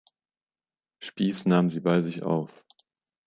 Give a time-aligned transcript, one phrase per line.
[0.99, 2.65] Spies nahm sie bei sich auf.